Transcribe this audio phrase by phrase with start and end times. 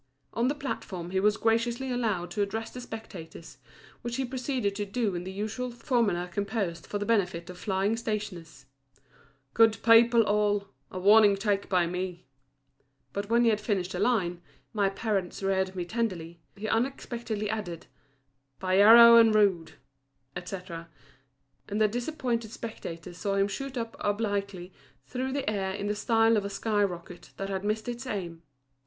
[0.33, 3.59] On the platform he was graciously allowed to address the spectators,
[4.01, 7.95] which he proceeded to do in the usual formula composed for the benefit of flying
[7.95, 8.65] stationers
[9.53, 12.25] "Good people all, a warning take by me;"
[13.13, 14.41] but when he had finished the line,
[14.73, 17.85] "My parents reared me tenderly," he unexpectedly added
[18.57, 19.67] "By yarrow and rue,"
[20.35, 20.89] etc.,
[21.69, 24.73] and the disappointed spectators saw him shoot up obliquely
[25.05, 28.41] through the air in the style of a sky rocket that had missed its aim.